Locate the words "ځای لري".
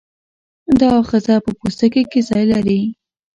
2.29-2.81